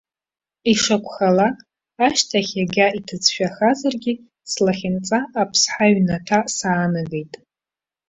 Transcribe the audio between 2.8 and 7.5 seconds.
иҭыӡшәахазаргьы, слахьынҵа аԥсҳа иҩнаҭа саанагеит.